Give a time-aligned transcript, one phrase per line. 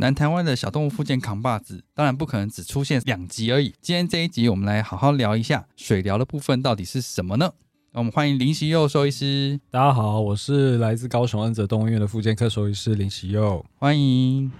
[0.00, 3.74] 南台湾的小动物附件扛把子，当然不可能只出现两集而已。
[3.82, 7.52] 今天这一集，我们来好好聊一下水疗的部分到底是什么呢？
[7.92, 9.60] 我们欢迎林喜佑兽医师。
[9.70, 14.50] 大家好，我是来自高雄恩泽动物院的附件科兽医师林喜佑，欢迎。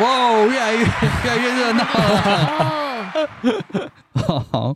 [0.00, 3.12] 哇，越来越越来越热闹了。
[4.50, 4.74] 好。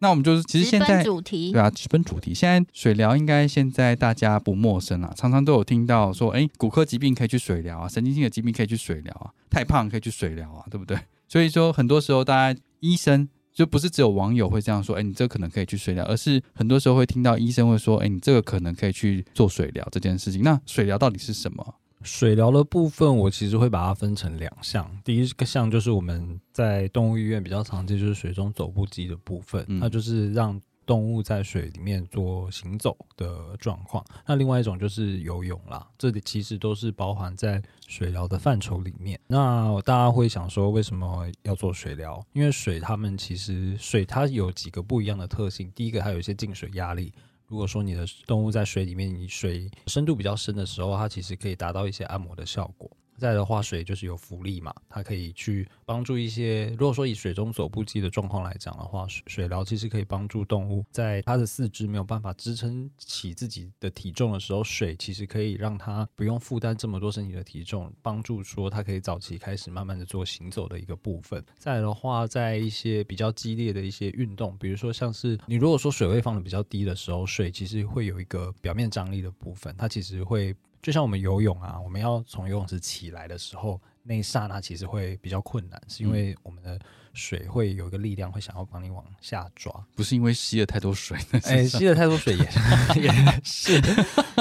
[0.00, 2.32] 那我们就是其实现在主题对啊，直奔主题。
[2.32, 10.96] 现在水疗应该现在大家不陌生了，常常都有听到说，哎，骨科疾病可以去水疗啊，神经性的疾病可以去水疗啊，太胖可以去水疗啊，对不对？
[11.26, 20.42] 所以说很多时候大家医生就不是只有网友会这样说，哎，你这可能可以去水疗，而是很多时候会听到医生会说，哎，你这个可能可以去做水疗这件事情。
[20.42, 21.74] 那水疗到底是什么？
[22.08, 24.90] 水疗的部分，我其实会把它分成两项。
[25.04, 34.02] 第一个项就是我们在动物医院比较常见，就是水中走步机的部分，那就是让动物在水里面做行走的状况。
[34.26, 39.20] 那另外一种就是游泳啦，这里其实都是包含在水疗的范畴里面。
[39.26, 42.24] 那大家会想说，为什么要做水疗？
[42.32, 45.70] 因为水它们其实水它有几个不一样的特性。
[45.74, 47.12] 第一个，它有一些进水压力。
[47.48, 52.90] 如果说你的动物在水里面，你水深度比较深的时候，它其实可以达到一些按摩的效果。
[53.18, 56.66] 再的话，水就是有浮力嘛，它可以去帮助一些。
[56.78, 71.44] 如果说以水中走步机的状况来讲的话，水水疗其实可以帮助动物在它的四肢没有办法支撑起自己的体重的时候，水其实可以让它不用负担这么多身体的体重，帮助说它可以早期开始慢慢的做行走的一个部分。
[71.58, 80.54] 再的话，在一些比较激烈的一些运动，比如说像是你如果说水位放的比较低的时候，水其实会有一个表面张力的部分，它其实会。
[80.82, 86.78] 就像我们游泳啊，我们要从游泳池起来的时候，那一刹那其实会比较困难，是因为我们的
[87.12, 91.18] 水会有一个力量会想要帮你往下抓，不是因为吸了太多水。
[91.44, 92.44] 哎，吸了太多水也
[93.02, 93.80] 也是。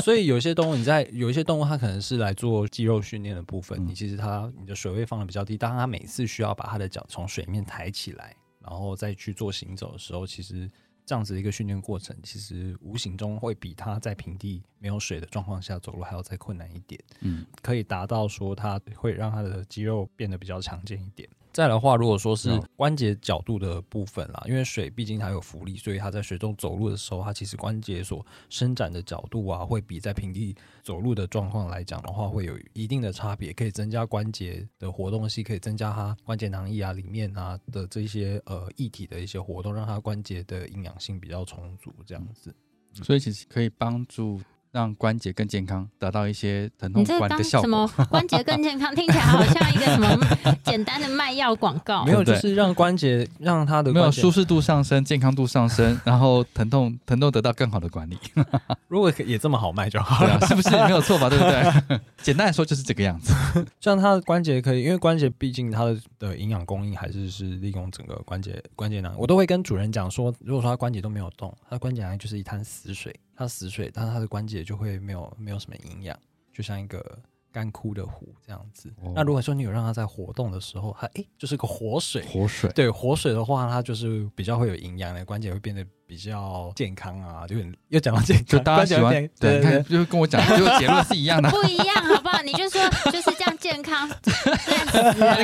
[0.02, 10.70] 所以有些动物，你在有一些动物，它可能是来做肌肉训练的部分，你其实它你的水位放的比较低，当它每次需要把它的脚从水面抬起来，然后再去做行走的时候，其实。
[11.08, 17.02] 这样子的一个训练过程，其实无形中会比他在平地没有水的状况下走路还要再困难一点。
[17.22, 21.30] 嗯，可以达到说他会让他的肌肉变得比较强健一点。
[21.58, 42.56] 再的话，如果说是关节角度的部分啦，因为水毕竟它有浮力，所以它在水中走路的时候，它其实关节所伸展的角度啊，会比在平地走路的状况来讲的话，会有一定的差别，可以增加关节的活动性，可以增加它关节囊液啊里面啊的这些呃液体的一些活动，让它关节的营养性比较充足，这样子。
[43.02, 44.40] 所以其实可以帮助。
[44.72, 47.62] 让关节更健康，达到一些疼痛管的效果。
[47.62, 48.94] 什么关节更健康？
[48.94, 50.18] 听起来好像一个什么
[50.64, 52.06] 简单的卖药广告。
[52.06, 58.18] 没有，就是让关节让它的没有舒适度上升，健康度上升， 然后疼痛疼痛得到更好的管理。
[58.88, 61.30] 如果也这么好卖就好了，是不是没有错吧？
[61.30, 62.00] 对不对？
[62.22, 63.34] 简单来说就是这个样子。
[63.80, 69.14] 像它的关节可以，因为关节毕竟它的的营养供应还是是利用整个关节关节囊。
[69.18, 73.16] 我都会跟主人讲说，如果说他关节都没有动，他的关节囊就是一滩死水。
[73.38, 76.18] 它死水，但是它的关节就会没有没有什么营养，
[76.52, 77.20] 就像一个
[77.52, 78.92] 干枯的湖这样子。
[79.16, 87.46] 那如果说你有让它在活动的时候，它哎就是个活水，活水对活水的话，它就是比较会有营养的，关节会变得比较健康啊。
[87.46, 87.56] 就
[87.90, 92.42] 又讲到健康，就大家喜欢对，看就跟我讲，就结论是一样的，不一样好不好？
[92.42, 92.82] 你就说
[93.12, 94.10] 就是这样健康，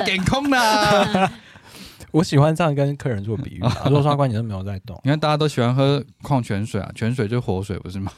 [0.03, 1.31] 健康的。
[2.13, 8.11] 我喜欢这样跟客人做比喻啊，如果说他观点都没有在动，你看大家都喜欢喝矿泉水啊，泉水就是活水，不是吗？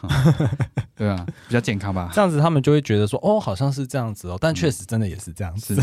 [0.96, 2.12] 对啊，比较健康吧。
[2.14, 5.76] 这样子他们就会觉得说，哦，好像是这样子哦，但确实真的也是这样子。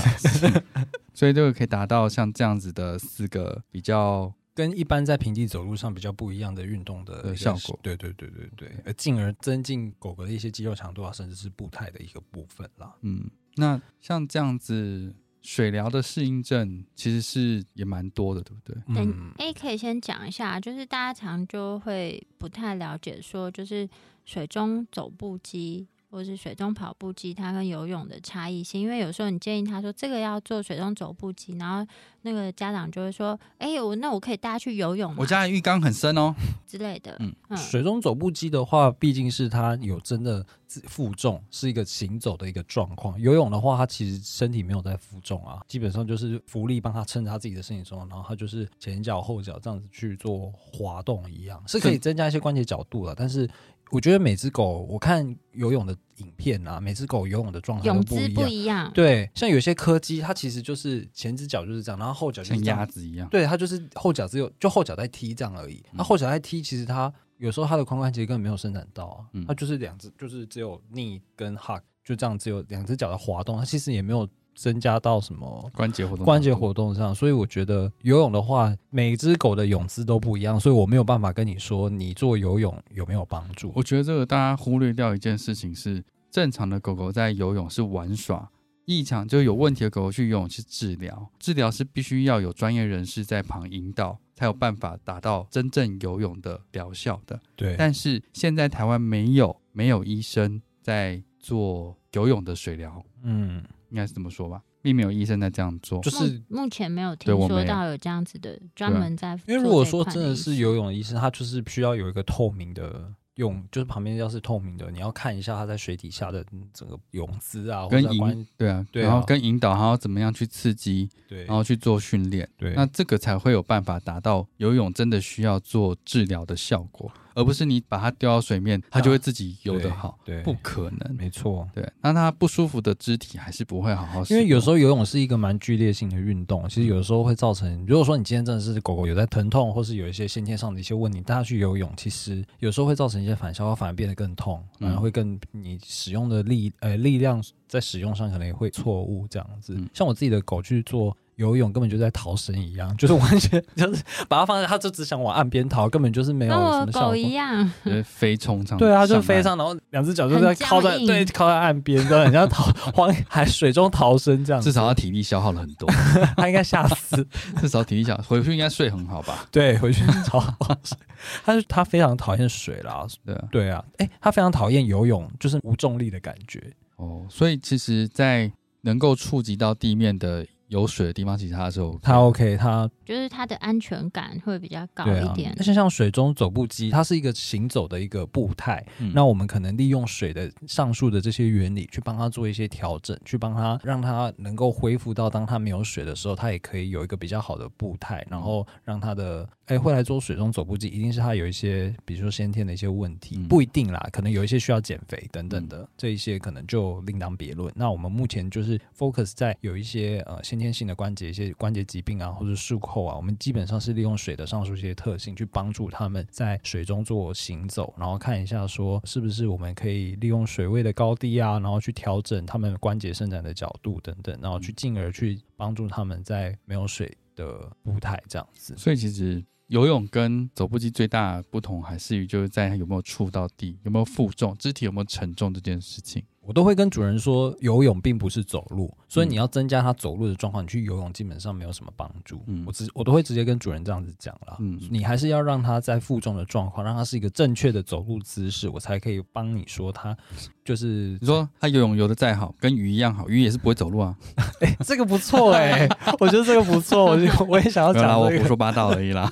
[1.15, 12.95] 所以这个可以达到像这样子的四个比较跟一般在平地走路上比较不一样的运动的效果对对对对对，而进而增进狗狗的一些肌肉强度啊，甚至是步态的一个部分啦。
[13.01, 18.95] 嗯，那像这样子水疗的适应症其实是也蛮多的，对不对？
[18.95, 23.89] 等嗯，哎，可以先讲一下，就是大家常就会不太了解，说就是
[24.25, 28.83] 水中走步机或是水中跑步机，它跟游泳的差异性。
[28.83, 35.17] 因为有时候你建议他说这个要做水中走步机，然后那个家长就会说，哎，我那我可以带他去游泳吗？
[35.19, 36.35] 我家的浴缸很深哦，
[36.69, 37.17] 之类的。
[37.21, 43.19] 嗯嗯水中走步机的话，毕竟是它有真的负重，是一个行走的一个状况。
[43.19, 53.15] 游泳的话，它其实身体没有在负重啊，基本上就是浮力帮他撑着他自己的身体重，然后他就是前脚后脚这样子去做滑动一样，是可以增加一些关节角度了。
[53.15, 53.49] 但是
[53.93, 58.35] 我觉得每只狗，我看游泳的影片啊，每只狗游泳的状态都泳姿不一样。
[58.35, 63.29] 不一样，对，像有些柯基，它其实就是前只脚就是这样，然后后脚就是像这样鸭子一样。
[63.29, 65.85] 对，它就是后脚只有就后脚在踢这样而已。
[65.93, 77.15] 那、嗯后脚在踢，其实它有时候它的髋关节根本没有伸展到啊，嗯它就是两只，就是只有 knee 跟 hug 就这样，只有两只脚的滑动，它其实也没有增加到什么关节活动，关节活动上。
[77.15, 83.73] 所以我觉得游泳的话，每只狗的泳姿都不一样，所以我没有办法跟你说你做游泳有没有帮助。
[83.75, 88.51] 我觉得这个大家忽略掉一件事情是，正常的狗狗在游泳是玩耍，
[88.85, 97.41] 异常就有问题的狗狗去游泳是治疗，治疗是必须要有专业人士在旁引导，才有办法达到真正游泳的疗效的。
[97.57, 103.63] 对，但是现在台湾没有没有医生在做游泳的水疗，嗯，
[103.93, 106.01] 应该是这么说吧，并没有医生在这样做。
[106.01, 131.17] 就是目目前没有听说到有这样子的专门在因为如果说真的是游泳的医生，他就是需要有一个透明的泳，就是旁边要是透明的，你要看一下它在水底下的整个泳姿啊，跟引对啊，对啊然后跟引导，它要怎么样去刺激，对，然后去做训练，对，那这个才会有办法达到游泳真的需要做治疗的效果，而不是你把它丢到水面，它就会自己游得好，对，不可能。
[131.17, 131.69] 没错。
[131.75, 149.75] 对，那它不舒服的肢体还是不会好好，因为有时候游泳是一个蛮剧烈性的运动，其实有时候会造成，如果说你今天真的是狗狗有在疼痛，或是有一些先天上的一些问题，带它去游泳，其实有时候会造成一些反效果，反而变得更痛，嗯反而会更你使用的力呃力量在使用上可能也会错误这样子。
[149.77, 151.17] 嗯像我自己的狗去做。
[151.37, 157.09] 游泳根本就在逃生一样，就是完全就是把它放在，它就只想往岸边逃，根本就是没有什么效果。
[157.11, 164.61] 狗一样，就是飞冲上，对啊，就飞上，然后两只脚就在靠在对靠在岸边，对，很像逃荒海水中逃生这样。
[164.63, 165.89] 至少他体力消耗了很多，
[166.37, 167.27] 他应该吓死。
[167.61, 169.47] 至少体力小，回去应该睡很好吧？
[169.51, 170.97] 对，回去超好水。
[171.45, 176.61] 他是他非常讨厌水啦，对啊，对啊，哎，他非常讨厌游泳，就是无重力的感觉。
[176.97, 178.51] 哦，所以其实，在
[178.83, 185.53] 能够触及到地面的有水的地方，其实它是 OK 他 OK，他就是它的安全感会比较高一点。
[185.55, 188.85] 但是像水中走步机，它是一个行走的一个步态。
[188.99, 207.71] 嗯那我们可能利用水的上述的这些原理，去帮它做一些调整，去帮它让它能够恢复到当它没有水的时候，它也可以有一个比较好的步态，然后让它的哎会来做水中走步机，一定是它有一些比如说先天的一些问题，嗯不一定啦，可能有一些需要减肥等等的，这一些可能就另当别论。
[207.77, 228.75] 那我们目前就是 focus 在有一些呃先天性的关节、一些关节疾病啊，或者术后啊，我们基本上是利用水的上述一些特性去帮助他们在水中做行走，然后看一下说是不是我们可以利用水位的高低啊，然后去调整他们关节伸展的角度等等，然后去进而去帮助他们在没有水的步态这样子。
[228.77, 236.23] 所以其实游泳跟走步机最大不同，还是于就是在有没有触到地，有没有负重，肢体有没有沉重这件事情。
[236.45, 242.43] 我都会跟主人说，游泳并不是走路，所以嗯你要增加他走路的状况，你去游泳基本上没有什么帮助。
[242.47, 244.57] 嗯我直我都会直接跟主人这样子讲啦。
[244.59, 250.17] 嗯你还是要让他在负重的状况，让他是一个正确的走路姿势，我才可以帮你说他
[250.65, 254.17] 就是你说他游泳游的再好，跟鱼一样好，鱼也是不会走路啊。
[254.61, 259.31] 哎、这个不错哎、 我觉得这个不错，我就我也想要讲这个，我胡说八道而已啦。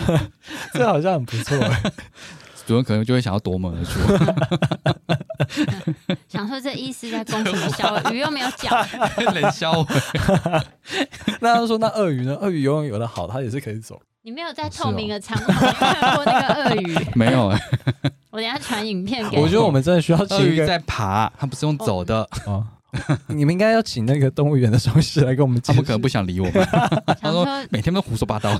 [0.74, 1.82] 这好像很不错哎、
[2.66, 4.00] 主人可能就会想要夺门而出，
[6.28, 8.70] 想说这意思在攻什么小鱼又没有脚，
[9.34, 9.86] 冷笑我。
[11.40, 12.34] 那他说那鳄鱼呢？
[12.40, 14.00] 鳄鱼游泳游的好，它也是可以走。
[14.22, 16.96] 你没有在透明的场合看过那个鳄鱼。
[17.14, 17.60] 没有哎、
[18.30, 19.42] 我等下传影片给你。
[19.42, 22.28] 我觉得我们真的需要鳄鱼在爬，它不是用走的。
[22.46, 22.64] 啊
[23.28, 25.58] 你们应该要请那个动物园的兽医师来跟我们。
[25.62, 26.68] 他们可能不想理我们，
[27.22, 28.56] 他说每天都胡说八道。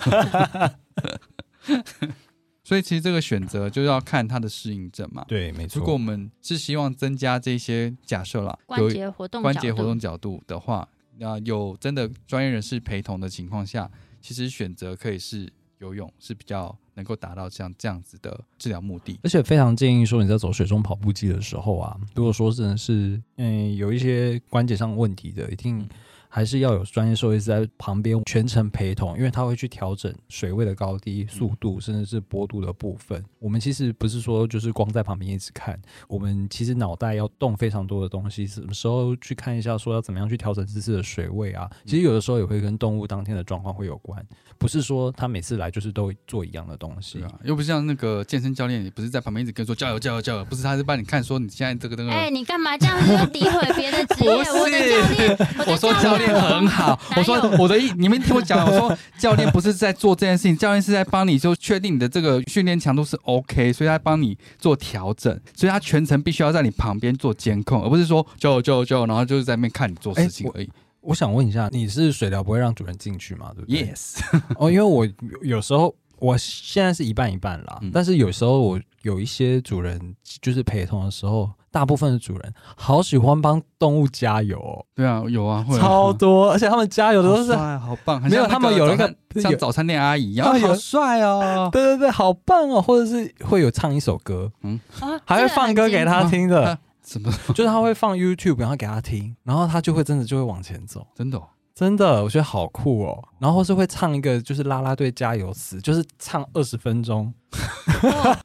[2.64, 5.24] 所以其实这个选择就要看它的适应症嘛。
[5.26, 5.80] 对，没错。
[5.80, 10.88] 如果我们是希望增加这些假设啦，关有节活动关节活动角度的话，
[11.18, 13.90] 那有真的专业人士陪同的情况下，
[14.20, 19.18] 其实选择可以是游泳是比较能够达到像这样子的治疗目的。
[19.24, 25.88] 而且非常建议说你在走水中跑步机的时候啊，如果说真的是嗯有一些关节上问题的，一定
[26.34, 33.22] 还是要有专业兽医师在旁边全程陪同，因为他会去调整水位的高低、速度，甚至是坡度的部分。
[33.38, 41.70] 我们其实不是说就是光在旁边一直看，我们其实脑袋要动非常多的东西，什么时候去看一下说要怎么样去调整这次的水位啊？
[41.84, 47.26] 其实有的时候也会跟动物当天的状况会有关，不是说他每次来就是都做一样的东西对。
[47.26, 52.10] 啊，又不像那个健身教练，也不是在旁边一直跟说加油加油加油，不是他是帮你看说你现在这个那个。
[52.10, 54.34] 哎、你干嘛这样子又诋毁别的职业？
[54.34, 70.70] 不是我的教练，我的我说教练很好， 我说我的意，你们听我讲，我说教练不是在做这件事情，教练是在帮你就确定你的这个训练强度是 OK，所以他帮你做调整，所以他全程必须要在你旁边做监控，而不是说就就就，然后就是在那边看你做事情而已。
[71.00, 73.50] 我想问一下，你是水疗不会让主人进去吗？
[73.56, 74.20] 对不对 yes，
[74.56, 75.12] 哦，因为我有
[75.42, 87.56] 有时候我现在是一半一半啦，嗯但是有时候我有一些主人就是陪同的时候，大部分的主人好喜欢帮动物加油、哦，对啊，有啊，会啊超多，而且他们加油的都是。
[87.56, 91.68] 好好棒，很 没有他们有那个像早餐店阿姨一样，好帅哦。
[91.72, 92.80] 对对对，好棒哦！
[92.80, 94.78] 或者是会有唱一首歌，嗯
[95.24, 97.32] 还会放歌给他听的，啊什么？
[97.48, 101.04] 就是他会放 YouTube，然后给他听，然后他就会真的就会往前走。
[101.16, 101.48] 真的哦？
[101.74, 103.24] 真的，我觉得好酷哦。
[103.42, 107.34] 然后是会唱一个就是啦啦队加油词，就是唱二十分钟。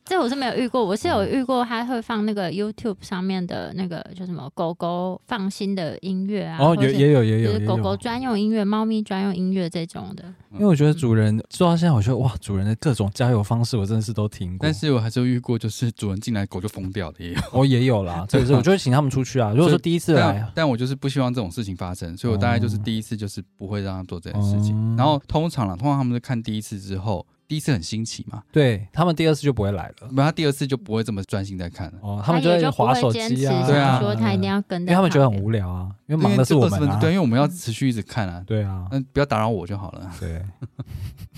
[0.03, 7.95] 这我是没有遇过，我是有遇过，他会放那个 YouTube 上面的那个叫什么狗狗放心的音乐啊，哦，或是有也有也有就是狗狗。
[7.95, 10.25] 专用音乐、猫咪专用音乐这种的。
[10.53, 14.59] 因为我觉得主人做到现在，我觉得哇，主人的各种加油方式，我真的是都听过。
[14.63, 17.41] 但是我还是遇过，就是主人进来狗就疯掉的也有。
[17.53, 19.51] 我也有啦，这个是我就会请他们出去啊。
[19.55, 24.75] 如果说第一次来，但我就是不希望这种事情发生，所以我大概就是第一次就是不会让他做这件事情。
[24.91, 30.10] 哦然后通常啦，通常他们是看第一次之后，第一次很新奇嘛，对他们第二次就不会来了。
[30.12, 32.00] 那他第二次就不会这么专心在看了。
[32.01, 36.98] 哦，他们就会划手机啊，对啊说他一定要跟他们觉得很无聊啊，因为忙的是我们啊。
[37.00, 40.12] 对，因为我们要持续一直看啊，对啊，那不要打扰我就好了。
[40.20, 40.41] 对。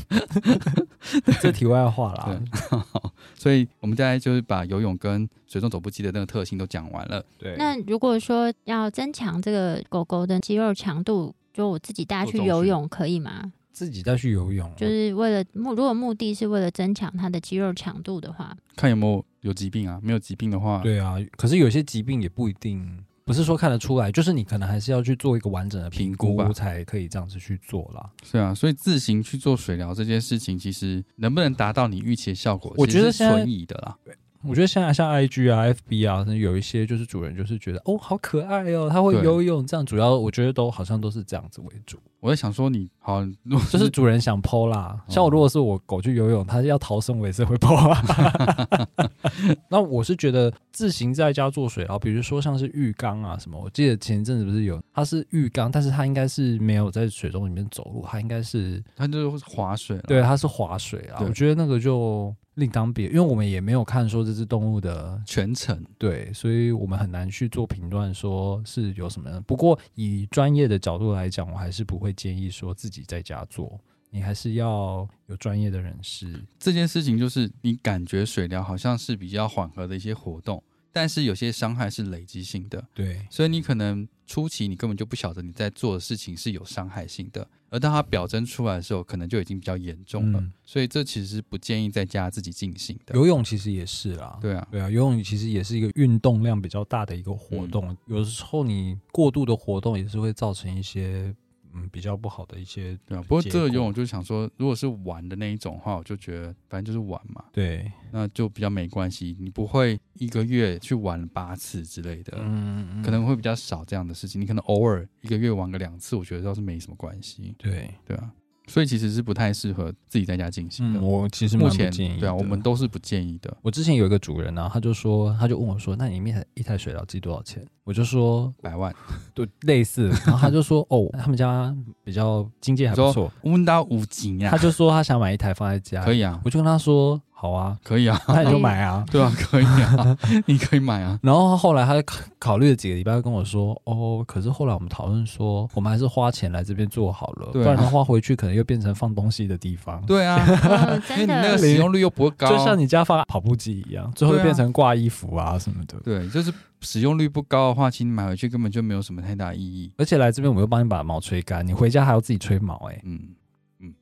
[1.39, 2.79] 这题外话啦，对，
[3.37, 7.23] 所以我们大概就是把游泳跟水中走步机的那个特性都讲完了。
[7.37, 7.55] 对。
[7.57, 13.51] 那如果说要增强这个狗狗的肌肉强度，就我自己带他去游泳可以吗？
[13.71, 28.09] 自己带去游泳，就是为了目，如果目的是为了增强他的肌肉强度的话，看有没有有疾病啊，没有疾病的话，对啊，可是有些疾病也不一定，不是说看得出来，就是你可能还是要去做一个完整的评评估吧才可以这样子去做啦。
[28.21, 33.97] 是啊，所以自行去做水疗这件事情，其实能不能达到你预期的效果，我觉得是存疑的啦。
[34.43, 43.21] 我觉得现在像 IG 啊、FB 啊，有一些就是主人就是觉得哦好可爱哦，它会游泳，这样主要我觉得都好像都是这样子为主，我在想说你，好，
[43.69, 44.95] 就是主人想 PO 啦。
[44.97, 49.07] 哦像我如果是我狗去游泳，它要逃生我也是会啊。
[49.69, 60.03] 那我是觉得自行在家做水疗，比如说像是浴缸啊什么，我记得前一阵子不是有，它是浴缸，但是它应该是没有在水中里面走路，它应该是它就是划水了。
[60.07, 61.21] 对，它是划水啊。
[61.21, 69.41] 我觉得那个就另当别，因为我们也没有看说这只动物的全程对，所以我们很难去做评断，说是有什么。
[69.47, 73.79] 不过以专业的角度来讲，我还是不会建议说自己在家做，
[74.11, 76.45] 你还是要有专业的人士。
[76.59, 80.61] 这件事情，就是你感觉水疗好像是比较缓和的一些活动，
[80.91, 90.39] 但是有些伤害是累积性的，对，所以你可能初期你根本就不晓得你在做的事情是有伤害性的，而当它表征出来的时候，可能就已经比较严重了。
[90.39, 90.51] 嗯。
[90.65, 93.15] 所以这其实不建议在家自己进行的。
[93.15, 94.37] 游泳其实也是啦。
[94.41, 101.33] 对啊，对啊，游泳其实也是一个运动量比较大的一个活动，有时候你过度的活动也是会造成一些
[101.73, 103.21] 嗯比较不好的一些对啊。
[103.21, 109.35] 不过这个结果游泳就是想说，如果是玩的那一种的话，我就觉得反正就是玩嘛，对，那就比较没关系。
[109.39, 114.39] 你不会一个月去玩八次之类的，嗯可能会比较少这样的事情。
[114.39, 117.53] 你可能偶尔一个月玩个两次，我觉得倒是没什么关系。
[117.57, 118.31] 对，对啊，
[118.69, 120.99] 所以其实是不太适合自己在家进行的。
[120.99, 123.55] 嗯，我其实目前对啊，我们都是不建议的。
[123.61, 128.93] 我之前有一个主人呢、他就说，他就问我说：“那你一台一台水疗机多少钱？”我就说百万
[129.33, 133.31] ，：“对，类似。”然后他就说：“哦，他们家比较经济还不错。
[133.41, 136.03] 温到五级”呀他，就说他想买一台放在家。
[136.05, 136.39] 可以啊。
[136.45, 139.05] 我就跟他说：“好啊，可以啊， 那你就买啊。
[139.09, 141.17] 对啊，可以啊， 你可以买啊。
[141.23, 150.01] 然后后来他考考虑了几个礼拜，跟我说：“哦，可是后来我们讨论说，我们还是花钱来这边做好了，不然的话回去可能又变成放东西的地方。
[150.05, 155.97] 对啊，嗯因为你那个使用率又不会高，就像你家放跑步机一样，最后变成挂衣服啊什么的。
[156.03, 159.89] 对，就是使用率不高的话，其实你买回去根本就没有什么太大意义。
[159.97, 163.19] 而且来这边我又帮你把毛吹干，你回家还要自己吹毛、欸，嗯，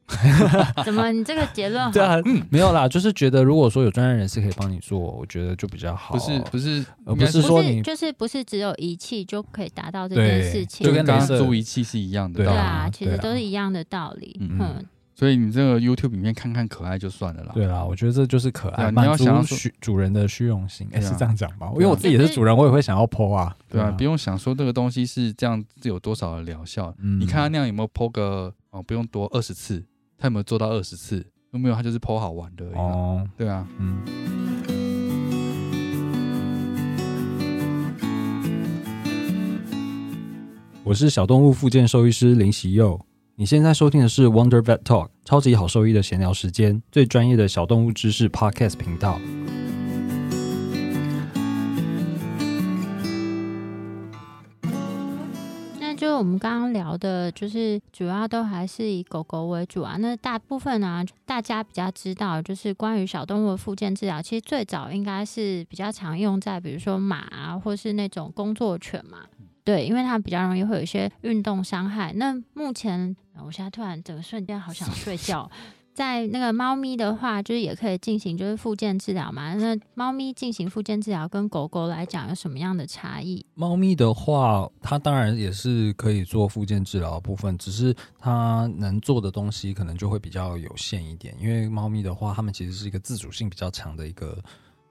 [0.85, 1.91] 怎么你这个结论好？
[1.91, 2.15] 对啊，
[2.49, 6.15] 没有啦，就是觉得如果说有专业人士可以帮你做，我觉得就比较好。
[6.15, 12.57] 不是不是，而不是说你不是就是不是只有仪器就可以达到这件事情，就跟刚租仪器是一样的对道理。
[12.57, 14.37] 对啊，其实都是一样的道理。
[14.39, 17.51] 嗯嗯，所以你这个 YouTube 里面看看可爱就算了啦。
[17.53, 21.69] 对啦，我觉得这就是可爱，满想要说足虚主人的虚荣心，哎、是这样讲吧？
[21.73, 26.95] 因为我自己也是主人，我也会想要剖啊，对啊，不用想说这个东西是这样子有多少的疗效。
[26.99, 29.83] 嗯你看他那样有没有剖个哦，不用多二十次，
[30.17, 31.25] 他有没有做到二十次？
[31.51, 31.75] 有没有？
[31.75, 32.81] 他就是剖好玩的而已嘛。
[32.81, 34.01] 哦，对啊，嗯。
[40.83, 42.99] 我是小动物复健兽医师林喜佑，
[43.35, 49.19] 你现在收听的是 Wonder Vet Talk 超级好兽医的闲聊时间，最专业的小动物知识 Podcast 频道。
[56.17, 59.97] 我们刚刚聊的，就是主要都还是以狗狗为主啊。
[59.97, 69.19] 那大部分呢、大家比较知道，就是关于小动物的附件治疗，其实最早应该是比较常用在比如说马啊，或是那种工作犬嘛。
[69.63, 72.13] 对，因为它比较容易会有一些运动伤害。
[72.15, 75.49] 那目前，呃我现在突然整个瞬间好想睡觉。
[75.97, 79.55] 在那个猫咪的话，就是也可以进行就是复健治疗嘛。
[79.55, 83.43] 那猫咪进行复健治疗跟狗狗来讲有什么样的差异？
[83.55, 91.35] 猫咪的话，它当然也是可以做复健治疗的部分，只是它能做的东西可能就会比较有限一点。
[91.41, 94.37] 因为猫咪的话，它们其实是一个自主性比较强的一个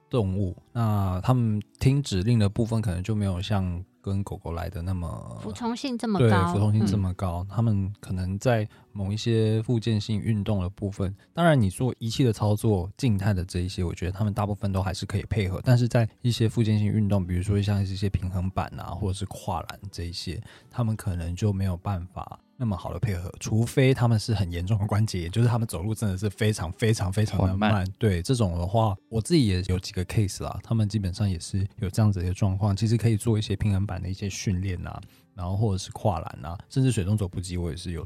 [0.09, 15.61] 动物，那它们听指令的部分可能就没有像跟狗狗来的那么服从性这么对高，服从性这嗯么高，他们可能在某一些附件性运动的部分，当然你做仪器的操作、静态的这一些，我觉得他们大部分都还是可以配合。
[15.63, 20.41] 但是在一些附件性运动，比如说像一些平衡板啊，或者是跨栏这一些，
[20.71, 27.87] 他们可能就没有办法那么好的配合，除非他们是很严重的关节炎，就是他们走路真的是非常非常非常的慢慢。
[27.99, 34.99] 对这种的话，我自己也有几个 case 啦，他们基本上也是有这样子的一个状况，其实可以做一些平衡板的一些训练啊，
[35.35, 38.03] 然后或者是跨栏啊，甚至水中走步机，我也是有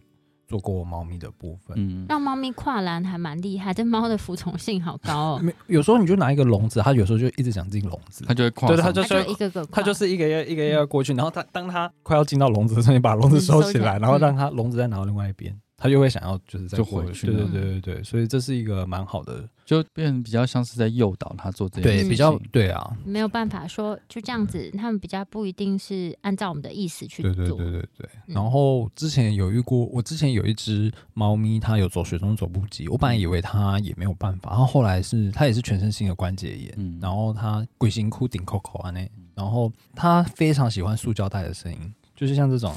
[0.52, 1.76] 做过猫咪的部分。
[1.78, 5.40] 嗯，让猫咪跨栏还蛮厉害，这猫的服从性好高哦。
[5.42, 14.00] 没有时候你就拿一个笼子，它有时候就一直想进笼子，它就会跨对它就一个个跨，它就是一个要一个要过去，然后它当它快要进到笼子的时候，你把笼子收起来，嗯收起来。
[14.00, 22.08] 然后让它笼子再拿到另外一边，它就会想要就是再回去对对对对对，所以这是一个蛮好的，就变比较像是在诱导他做这件事情。
[22.08, 27.58] 对，比较对啊，没有办法说就这样子，他们比较不一定是按照我们的意思去对做。
[27.58, 27.82] 对对对。
[27.98, 28.10] 对。
[28.28, 28.36] 嗯。
[28.36, 37.00] 然后之前有遇过，我之前有一只猫咪，它有走水中走步机，我本来以为它也没有办法，然后后来是它也是全身性的关节炎，嗯。
[37.02, 42.72] 然后它鬼形哭顶扣扣啊那，然后它非常喜欢塑胶袋的声音，就是像这种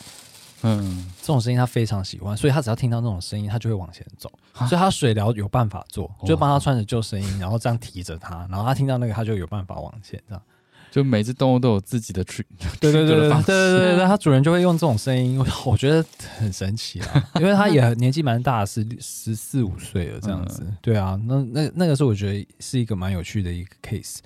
[0.65, 10.43] 嗯，这种声音，他非常喜欢，所以他只要听到那种声音，他就会往前走，啊所以它水疗有办法做，就帮他穿着救生衣，然后这样提着他，然后他听到那个，他就有办法往前这样。
[10.91, 12.45] 就每只动物都有自己的 trick，
[12.79, 16.05] 对对对对对对对对，它 主人就会用这种声音，我我觉得
[16.39, 20.65] 很神奇啊，因为它也年纪蛮大，是十四五岁了这样子。
[20.81, 24.19] 对啊，那那那个是我觉得是一个蛮有趣的一个 case。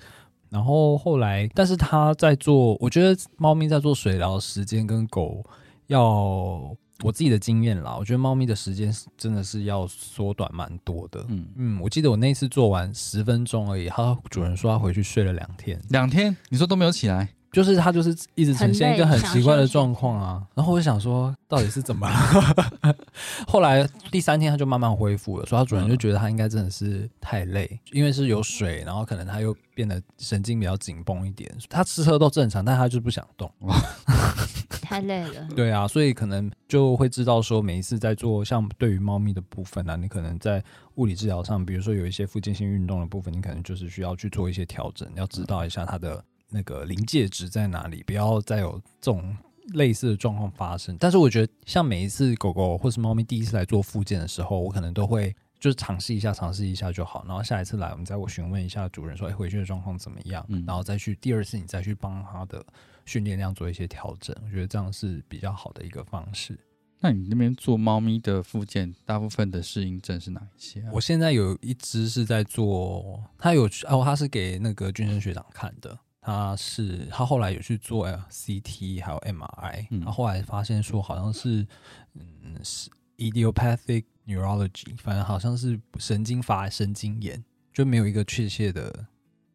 [0.51, 5.43] 然后后来，但是他在做，我觉得猫咪在做水疗时间跟狗
[5.89, 6.75] 要。
[7.01, 11.25] 我自己的经验啦，我觉得猫咪的时间是真的是要缩短蛮多的。
[11.29, 15.81] 嗯，嗯，我记得我那一次做完十分钟而已，它主人说他回去睡了两天。
[15.91, 22.95] 两天你说都没有起来，就是他就是一直呈现一个很奇怪的状况啊，然后我就想说到底是怎么了？
[23.47, 33.51] 后来第三天他就慢慢恢复了，所以他主人就觉得他应该真的是太累，因为是有水，然后可能他又变得神经比较紧绷一点，他吃喝都正常，但他就不想动。
[34.81, 35.47] 太累了。
[35.55, 40.63] 对啊，所以可能就会知道说，每一次在做像对于猫咪的部分啊，你可能在
[40.95, 49.35] 物理治疗上，比如说有一些附件性运动的部分，你可能就是需要去做一些调整，要知道一下它的那个临界值在哪里，不要再有这种
[49.73, 50.97] 类似的状况发生。
[50.99, 55.35] 但是我觉得，像每一次狗狗或是猫咪第一次来做复健的时候，我可能都会。
[55.59, 57.25] 就是尝试一下，尝试一下就好。
[57.27, 62.65] 然后下一次来，我们再我询问一下主人说：“哎，回去的状况怎么样？”嗯然后再去第二次，你再去帮它的
[63.05, 64.33] 训练量做一些调整。
[64.45, 66.57] 我觉得这样是比较好的一个方式。
[67.01, 70.91] 那你那边做猫咪的附件，大部分的适应症是哪一些啊？
[70.93, 75.99] 我现在有一只是在做，它有哦，它是给那个军生学长看的。
[76.21, 81.65] 他是他后来有去做 CT 还有 MRI，嗯他后来发现说好像是
[82.13, 89.05] 嗯是 idiopathic neurology，反正好像是神经发神经炎，就没有一个确切的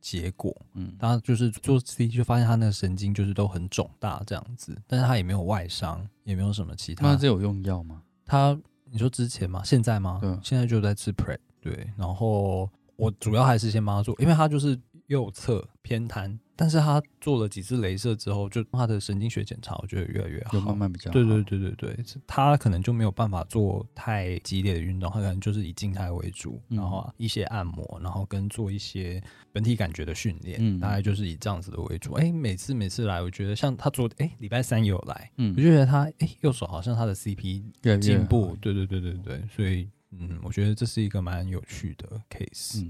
[0.00, 0.54] 结果。
[0.74, 7.06] 嗯，他就是做 CT 就发现他那个神经就是都很肿大这样子，但是他也没有外伤，也没有什么其他。
[7.06, 8.02] 那这有用药吗？
[8.26, 8.58] 他
[8.90, 9.62] 你说之前吗？
[9.64, 10.18] 现在吗？
[10.20, 11.90] 对现在就在吃 Pre，对。
[11.96, 20.54] 然后我主要还是先帮他做，因为他就是右侧偏瘫，但是他做了几次镭射之后，就他的神经学检查，我觉得越来越好。
[20.54, 21.12] 有慢慢比较好。
[21.12, 32.12] 对对对对对，他可能就没有办法做太激烈的运动，他可能就是以静态为主，嗯然后啊一些按摩，然后跟做一些本体感觉的训练，嗯大概就是以这样子的为主。
[32.14, 37.62] 哎，每次每次来，我觉得像他昨哎礼拜三也有来，嗯我就觉得他哎右手好像他的 CP
[38.00, 42.86] 进步，对对对对对，所以嗯，我觉得这是一个蛮有趣的 case。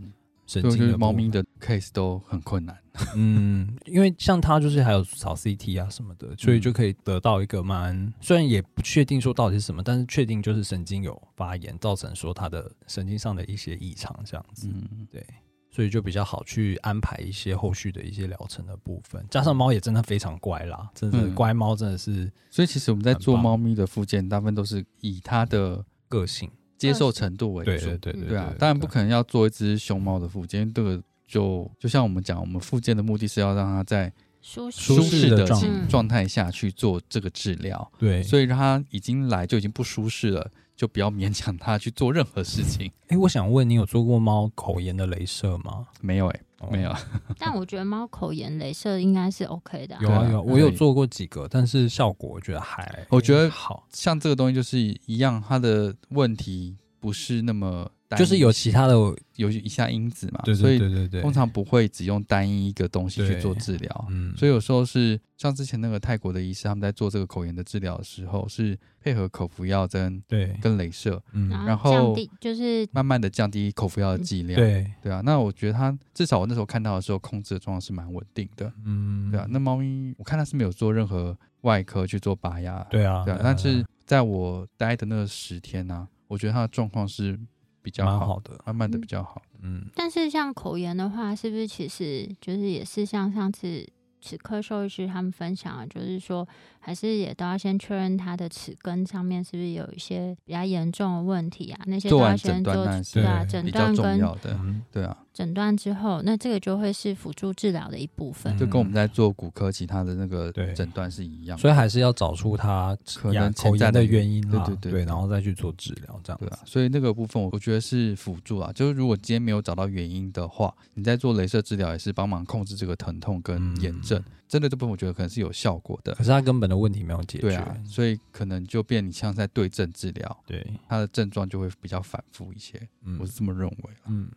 [0.47, 2.77] 神经的猫咪的 case 都很困难。
[3.17, 14.69] 嗯，因为像它就是还有扫 CT 啊什么的，所以就可以得到一个蛮虽然也不确定说到底是什么，但是确定就是神经有发炎，造成说它的神经上的一些异常这样子。
[14.73, 15.27] 嗯，对，
[15.73, 19.27] 所以就比较好去安排一些后续的一些疗程的部分。
[19.29, 26.49] 加上猫也真的非常乖啦，真的嗯乖猫真的是所以其实我们在做猫咪的附件，大部分都是以它的个性。
[26.93, 27.87] 接受程度为对主。
[27.87, 34.81] 对对对对啊，当然不可能要做一只熊猫的附件，这个就就像我们讲，我们附件的目的是要让它在舒适。
[34.81, 35.47] 舒适的
[35.89, 36.25] 状态。
[36.27, 42.91] 下去做这个治疗，对，所以让它已经来就已经不舒适了，就不要勉强它去做任何事情。
[43.09, 45.87] 哎，我想问你有做过猫口炎的镭射吗？
[46.01, 46.95] 没有哎、哦没有。
[47.39, 58.95] 但我觉得猫口炎镭射应该是 OK 的有啊有啊，我有做过几个，但是效果我觉得还我觉得好，像这个东西就是一样，它的问题不是那么就是有其他的，
[59.37, 64.07] 有以下因子嘛，对所以对对对对，通常不会只用单一一个东西去做治疗。
[64.11, 74.61] 嗯，所以有时候是像之前那个泰国的医师，他们在做这个口炎的治疗的时候，是配合口服药跟对，跟镭射，嗯然后降低就是慢慢的降低口服药的剂量。
[74.61, 78.73] 对，对啊，那我觉得他至少我那时候看到的时候，控制的状况是蛮稳定的。
[78.85, 82.87] 嗯，对啊，那猫咪我看它是没有做任何外科去做拔牙。
[82.91, 87.39] 对啊，对啊，但是在我待的那十天呢、我觉得它的状况是
[87.85, 89.43] 比较好，蛮好的，慢慢的比较好。
[89.63, 93.87] 嗯，但是像口炎的话，是不是其实就是也是像上次
[94.23, 96.49] 齿科兽医师他们分享的，就是说
[96.85, 101.81] 还是也都要先确认它的齿根上面是不是有一些比较严重的问题啊？
[101.87, 104.53] 那些都要先做断那是对啊，对诊比较重断跟要的。
[104.53, 108.57] 嗯对啊，诊断之后，那这个就会是辅助治疗的一部分。
[108.59, 111.57] 就跟我们在做骨科其他的那个对诊断是一样。
[111.57, 126.15] 所以还是要找出它可能牙口潜在的炎的原因啦，对对对然后再去做治疗，这样对啊，所以那个部分我我觉得是辅助啊，就是如果今天没有找到原因的话，你在做镭射治疗也是帮忙控制这个疼痛跟炎症，嗯针对这部分我觉得可能是有效果的。
[126.15, 126.25] 可。
[126.25, 133.19] 是它根本的问题没有解决，对啊，所以可能就变你像在对症治疗，对，它的症状就会比较反复一些，嗯。
[133.21, 133.91] 我是这么认为。
[134.07, 134.29] 嗯，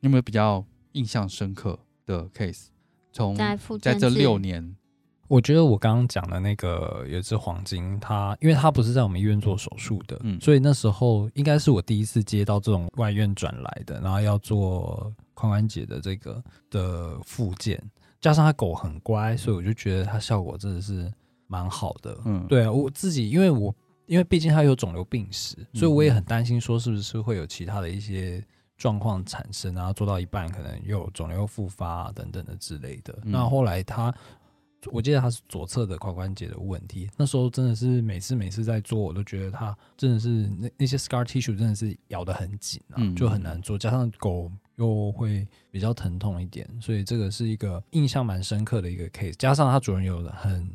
[0.00, 2.66] 你有没有比较印象深刻的 case？
[3.12, 3.36] 从
[3.80, 4.76] 在这六年，
[5.28, 10.40] 我觉得我刚刚讲的那个有一只黄金，它因为它不是在我们医院做手术的，嗯。
[10.40, 17.80] 所以那时候应该是我第一次接到这种外院转来的，然后要做髋关节的这个的附件，
[18.24, 21.12] 加上它狗很乖，所以我就觉得它效果真的是
[21.46, 22.18] 蛮好的。
[22.24, 28.42] 嗯，对啊，我自己因为我因为毕竟它有肿瘤病史，所以我也很担心说是不是会有其他的一些
[28.78, 33.12] 状况产生，然后做到一半可能又有肿瘤复发、啊、等等的之类的。
[33.24, 34.10] 嗯那后来它，
[34.90, 44.50] 我记得它是左侧的髋关节的问题，那时候真的是每次每次在做，我都觉得它真的是那那些 scar tissue 真的是咬得很紧啊，嗯就很难做，加上狗。
[44.76, 49.34] 又会比较疼痛一点，所以这个是一个印象蛮深刻的一个 case。
[49.34, 50.68] 加上它主人有很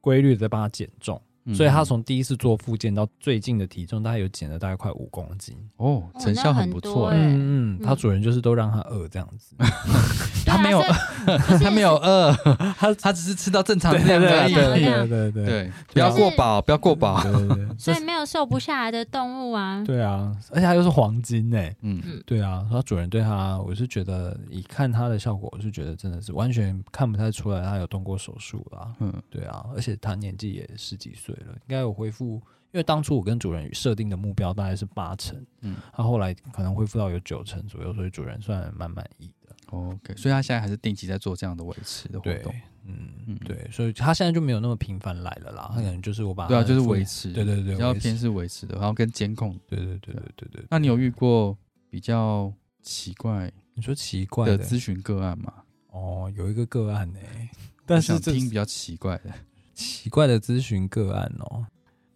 [0.00, 1.20] 规律的在帮它减重，
[1.52, 5.56] 所以他从第一次做复健到最近的体重，大概有减了大概快五公斤。
[5.76, 9.54] 哦，哦成效很很不错欸，多欸嗯嗯，他嗯主人就是都让他饿这样子。
[10.46, 10.80] 他没有
[11.60, 12.32] 他没有饿，
[12.78, 14.54] 他他只是吃到正常的量而已。
[14.54, 17.22] 对对对对对对，不要过饱，不要过饱。
[17.22, 19.82] 对对对所以没有瘦不下来的动物啊。
[19.84, 21.74] 对啊，而且他又是黄金哎。
[21.82, 28.94] 嗯，对啊，他主人对他，我是觉得一看他的效果，我是觉得真的是完全看不太出来他有动过手术啦。
[29.00, 32.40] 嗯对啊，而且他年纪也十几岁了，应该有恢复。
[32.72, 39.54] 因为当初我跟主人设定的目标大概是八成，嗯，他后来可能恢复到有九成左右，所以主人算蛮满意的。
[39.66, 42.52] OK，所以他现在还是定期在做这样的维持的活对动。，
[42.84, 49.56] 嗯嗯对，所以他现在就没有那么频繁来了啦，他可能就是我把对啊，就是维持，对对对，比较偏是维持的，然后跟监控。
[49.68, 50.64] 对对对对对对。
[50.68, 51.56] 那你有遇过
[51.88, 55.52] 比较奇怪你说奇怪的的咨询个案吗？
[55.92, 59.32] 哦，有一个个案呢、我但是听比较奇怪的，
[59.74, 61.66] 奇怪的咨询个案哦，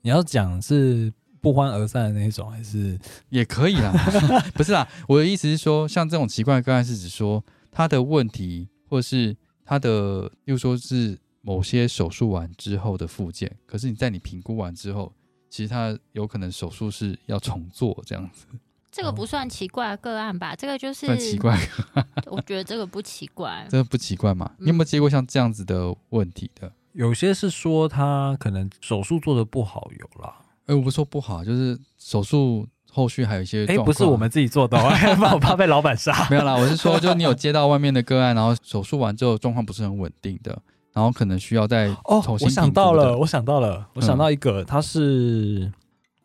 [0.02, 3.92] 你要讲是不欢而散的那种，还是也可以啦，
[4.54, 4.88] 不是啦。
[5.06, 15.12] 我的意思是说，像这种奇怪的个案，是指说他的问题，或是他的，又说是某些手术完之后的附件，可是你在你评估完之后，
[15.48, 18.46] 其实他有可能手术是要重做这样子，
[18.90, 20.56] 这个不算奇怪的个案吧？
[20.56, 21.56] 这个就是算奇，怪，
[22.26, 23.66] 我觉得这个不奇怪。
[23.70, 24.50] 这个不奇怪嘛？
[24.58, 26.72] 你有没有接过像这样子的问题的？
[26.98, 30.34] 有些是说他可能手术做的不好，有啦。
[30.66, 36.28] 哎、我不是说不好，就是手术后续还有一些哎、状况不是我们自己做的、哦， 怕我怕被老板杀。
[36.28, 40.60] 没有啦，我是说，就你有接到外面的个案，然后手术完之后状况不是很稳定的，
[40.92, 45.72] 然后可能需要再哦，重新我想到了，我想到了，我想嗯到一个，它是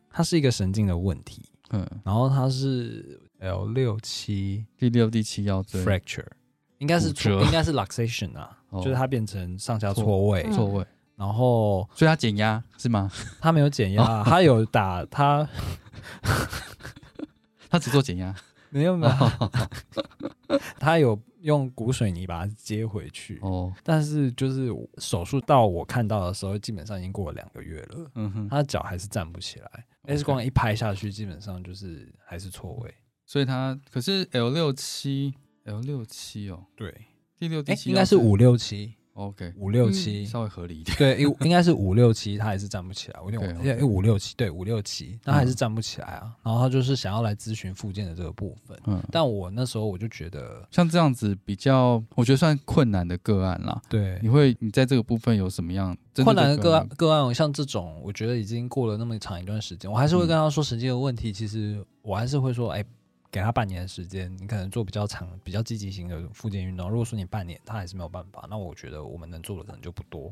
[0.10, 6.26] 它是一个神经的问题，嗯，然后它是 L 六七第六、第七腰椎 fracture，
[6.80, 8.82] 应该是应该是 luxation 啊，哦。
[8.84, 10.52] 就是它变成上下错错位，嗯。
[10.52, 13.10] 错位，然后所以他减压是吗？
[13.40, 14.04] 他没有减哦。
[14.04, 15.48] 压，他有打他
[17.70, 18.36] 他 只做减压，
[18.70, 32.94] 没 有没有，他 有用骨水泥把它接回去，哦，但是就是手术到我看到的时候，基本上已经过了两个月了，嗯哼，他的脚还是站不起来，X 光一拍下去，基本上就是还是错位。
[33.26, 35.34] 所以他可是 L 六七
[35.66, 36.94] L 六七哦，对，
[37.44, 43.20] 第六、第哎，七应该是五六七，，OK，五六七，稍微合理一点，对，应应该是五六七，他还是站不起来。
[43.20, 46.32] 我有点 OK，OK 忘，因为五六七，对，五六七，他还是站不起来啊。
[46.42, 53.82] 然后他就是想要来咨询附件的这个部分，嗯，但我那时候我就觉得，像这样子比较，我觉得算困难的个案啦。
[53.90, 61.34] 对你，会你在这个部分有什么样困难的个案个案，像这种，我觉得已经过了那么长一段时间，我还是会跟他说实际的问题。
[61.34, 62.82] 其实我还是会说，哎，
[63.34, 66.88] 给他半年的时间，你可能做比较长、比较积极型的复健运动。
[66.88, 70.32] 如果说你半年他还是没有办法，那我觉得我们能做的可能就不多。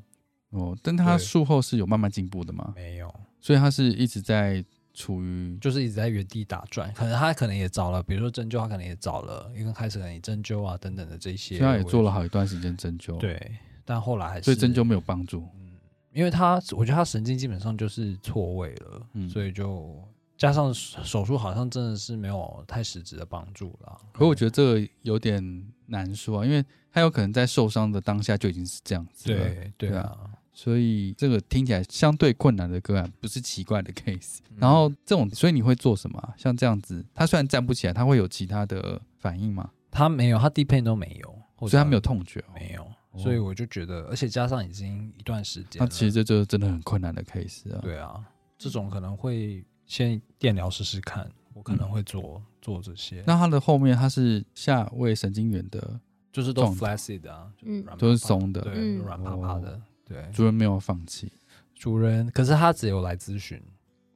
[0.52, 2.74] 哦，但他术后是有慢慢进步的吗？
[2.76, 6.94] 没有，所以他是一直在处于就是一直在原地打转。
[6.94, 13.52] 可能他可能也找了，比如说针灸，他可能也找了，因为开始可能以针灸啊等等的这些，他也做了好一段时间针灸，，对，
[13.84, 15.48] 但后来还是对针灸没有帮助。
[15.56, 15.72] 嗯，
[16.14, 19.98] 因为他我觉得他神经基本上就是错位了，嗯所以就
[20.41, 23.95] 加上手术好像真的是没有太实质的帮助了。
[24.12, 25.39] 可我觉得这个有点
[25.86, 30.17] 难说啊，因为他有可能在受伤的当下就已经是这样子了，对对对啊，
[30.51, 34.39] 所以这个听起来相对困难的个案，不是奇怪的 case。
[34.49, 36.34] 嗯然后这种，所以你会做什么啊？
[36.36, 39.69] 像这样子，他虽然站不起来，他会有其他的反应吗？
[39.91, 47.80] 他没有，他低配都没有，所以他没有痛觉、哦，没有，哦所以我就觉得，而且加上已经一段时间了，那其实这就是真的很困难的 case 啊。
[47.84, 48.19] 对啊，
[48.62, 56.00] 这种可能会先电疗试试看，我可能会做、做这些，那它的后面它是下位神经元的，
[56.32, 56.95] 就是都状态。
[56.95, 57.82] flaccid 啊，就嗯。
[57.82, 58.62] 软都是松的。
[58.62, 59.00] 对，嗯。
[59.00, 61.32] 软趴趴的，对，主人没有放弃。
[61.74, 63.60] 主人，可是他只有来咨询，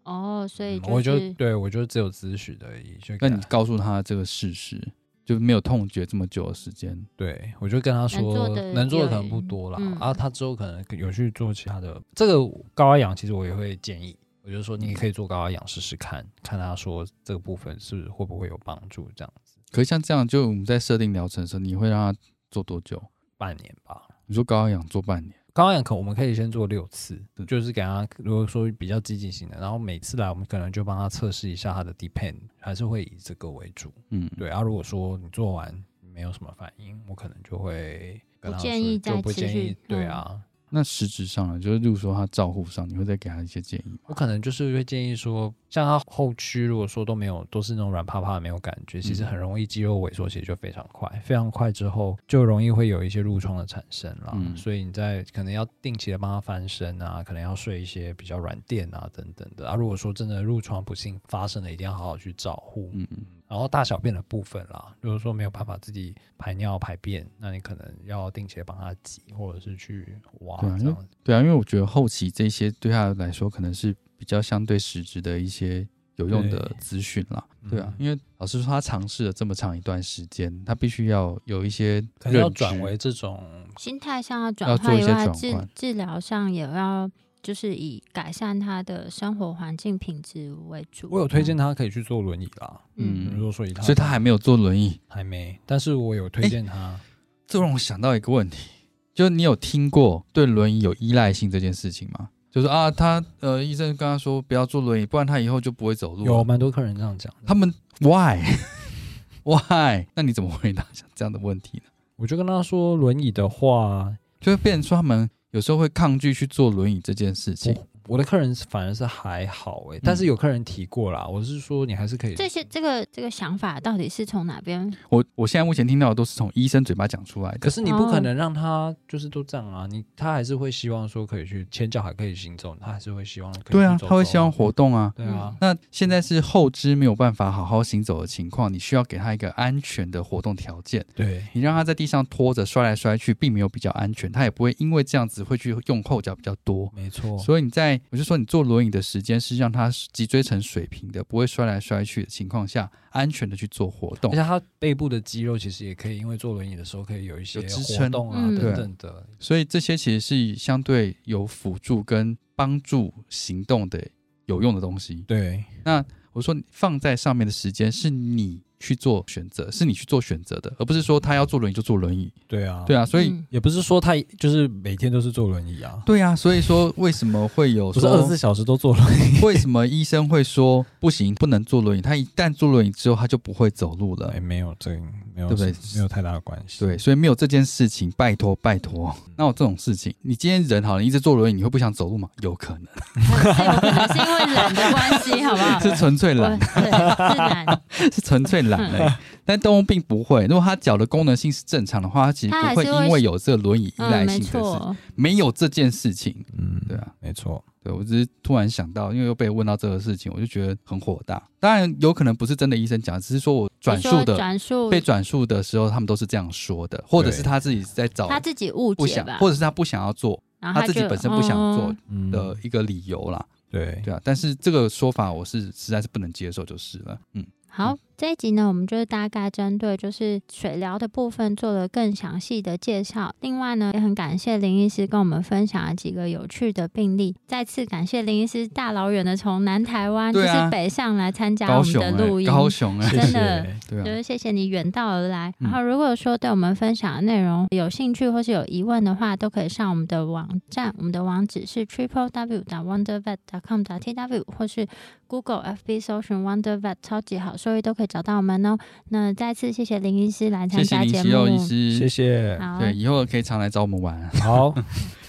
[0.04, 4.80] 哦，所以嗯我就就是对我就只有咨询而已，就那你告诉他这个事实，
[5.26, 7.04] 就没有痛觉这么久的时间。
[7.16, 9.96] 对我就跟他说能做的能做的可能不多啦，嗯。
[9.96, 12.38] 啊，他之后可能有去做其他的，这个
[12.76, 14.16] 高压氧其实我也会建议。
[14.46, 22.20] 我就说，你可以做高压氧试试看，看他说这个部分是会不会有帮助，这样子可是像这样，就我们在设定疗程的时候，你会让他
[22.52, 23.02] 做多久？
[23.38, 24.08] 半年吧。
[24.28, 33.92] 你说高压氧做半年，高压氧可我们可以先做六次，就是给他如果说比较积极型的，然后每次来我们可能就帮他测试一下他的 depend，还是会以这个为主。
[34.10, 40.42] 嗯，对啊，如果说你做完没有什么反应，我可能就会跟他不建说议再不建议对啊，
[40.76, 43.98] 那实质上呢，就是例如说他照护上，你会再给他一些建议吗？
[44.08, 54.34] 我可能就是会建议说，像他后区如果说都没有，都是那种软趴趴的没有感觉，其实很容易肌肉萎缩，其实就非常快，非常快之后就容易会有一些褥疮的产生啦。
[54.36, 59.76] 嗯所以你在可能要定期的帮他翻身啊，可能要睡一些比较软垫啊等等的啊。
[59.76, 62.90] 如果说真的褥疮不幸发生了，一定要好好去照护。
[62.94, 71.08] 嗯嗯，然后大小便的部分啦，如果说没有办法自己排尿排便，那你可能要定期的帮他挤，或者是去挖对啊这样子。
[71.24, 77.46] 对啊，因为我觉得后期这些对他来说可能是比较相对实质的一些有用的资讯啦。
[77.70, 83.44] 对啊，嗯因为老师说他尝试了这么长一段时间，他必须要有一些可能要转为这种
[83.78, 87.10] 心态上要转要做一些换以外，治转换治疗上也要
[87.46, 91.08] 就是以改善他的生活环境品质为主。
[91.12, 92.82] 我有推荐他可以去坐轮椅啦。
[92.96, 95.56] 嗯，如果说以他，所以他还没有坐轮椅，还没。
[95.64, 97.00] 但是我有推荐他。
[97.46, 98.72] 这让我想到一个问题，
[99.14, 102.30] 就是你有听过对轮椅有依赖性这件事情吗？
[102.50, 106.26] 就是啊，他呃，医生跟他说不要坐轮椅，不然他以后就不会走路。
[106.26, 107.32] 有蛮多客人这样讲。
[107.46, 108.42] 他们 why
[109.46, 110.08] why？
[110.16, 111.84] 那你怎么回答这样的问题呢？
[112.16, 117.74] 我就跟他说，轮椅的话，就会变成说他们有时候会抗拒去坐轮椅这件事情。
[118.08, 121.26] 我的客人反而是还好哎，但是有客人提过啦。
[121.28, 122.36] 我是说，你还是可以。
[122.36, 124.92] 这些这个这个想法到底是从哪边？
[125.10, 127.58] 我我现在目前听到的都是从医生嘴巴讲出来的。
[127.60, 133.52] 可是你不可能让他就是都这样啊，你他还是会希望说可以去前脚还可以行走，他还是会希望。
[133.66, 135.12] 对啊，他会希望活动啊。
[135.16, 135.56] 对啊。
[135.62, 141.06] 那现在是后肢没有办法好好行走的情况，你需要给他一个安全的活动条件。
[141.16, 146.92] 对你让他在地上拖着摔来摔去，并没有比较安全，他也不会因为这样子会去用后脚比较多。
[146.96, 147.38] 没错。
[147.38, 148.76] 所以你在我就说你坐轮。
[148.76, 154.30] 轮椅的时间是让它脊椎呈水平的，不会摔来摔去的情况下，安全的去做活动。
[154.34, 159.26] 而且它背部的肌肉其实也可以，因为坐轮椅的时候可以有一些支撑啊等等的。
[159.40, 164.06] 所以这些其实是相对有辅助跟帮助行动的
[164.48, 165.24] 有用的东西。
[165.26, 166.04] 对，那
[166.34, 168.65] 我说放在上面的时间是你。
[168.86, 172.32] 去做选择是你去做选择的，而不是说他要坐轮椅就坐轮椅。
[172.48, 175.94] 对啊，对啊，所以也不是说他就是每天都是坐轮椅啊。
[176.06, 179.40] 对啊，所以说为什么会有 不是二十四小时都坐轮椅？
[179.44, 182.02] 为什么医生会说不行，不能坐轮椅？
[182.02, 184.32] 他一旦坐轮椅之后，他就不会走路了。
[184.36, 184.92] 哎，没有这，
[185.34, 185.74] 没有对不对？
[185.96, 186.86] 没有太大的关系。
[186.86, 189.16] 对，所以没有这件事情，拜托拜托。
[189.36, 192.30] 那有这种事情，你今天人好，你一直坐轮椅，你会不想走路吗？
[192.42, 192.84] 有可能，
[193.16, 195.80] 有可能是因为懒的关系，好不好？
[195.82, 199.20] 是纯粹懒，是懒，是纯粹懒哎。
[199.46, 206.44] 但动物并不会，如果它脚的功能性是正常的话，它其实不会因为有这个轮椅依赖性的事，没有这件事情。
[206.58, 207.64] 嗯，对啊，没错。
[207.84, 211.40] 对我只是突然想到，因为又被问到这个事情，我就觉得很火大。
[211.60, 221.96] 当然有可能不是真的医生讲，只是说我转述的，转述被转述的时候，他们都是这样说的，或者是他自己在找他自己误解吧，或者是他不想要做，他自己本身不想做
[222.32, 223.46] 的一个理由啦。
[223.70, 227.20] 对对啊，但是这个说法我是实在是不能接受，就是了。
[227.34, 227.46] 嗯。
[227.68, 233.34] 好，这一集呢，我们就是大概针对就是水疗的部分做了更详细的介绍。
[233.42, 237.36] 另外呢，也很感谢林医师跟我们分享了几个有趣的病例。
[237.46, 245.54] 再次感谢林医师大老远的从南台湾就是北上来参加我们的录音，高雄哎，真的，对就是谢谢你远道而来。
[245.60, 252.64] 然后如果说对我们分享的内容有兴趣或是有疑问的话，都可以上我们的网站，我们的网址是 triple w.
[252.64, 253.38] wondervet.
[253.68, 253.84] com.
[253.84, 254.88] t w 或是
[255.28, 257.58] Google FB 搜寻 Wondervet 超级好。
[257.58, 258.78] 所以都可以找到我们哦。
[259.10, 262.60] 那再次谢谢林医师来参加节目，谢谢。
[262.80, 264.20] 对，以后可以常来找我们玩。
[264.42, 264.74] 好，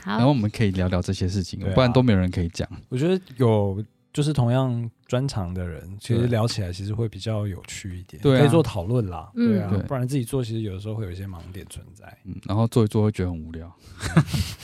[0.05, 2.69] 然后我们可以聊聊这些事情，不然都没有人可以讲。
[2.89, 9.31] 我觉得有就是同样专长的人，其实聊起来其实会比较有趣一点，对可以做讨论啦。
[9.35, 12.05] 对啊，不然自己做其实有的时候会有一些盲点存在。
[12.25, 13.71] 嗯，然后做一做会觉得很无聊。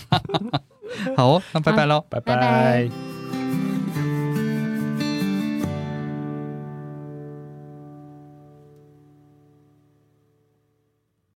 [1.17, 3.22] 好哦，那拜拜喽，拜拜。